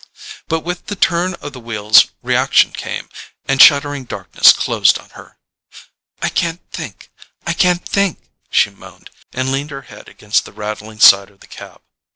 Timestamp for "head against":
9.83-10.45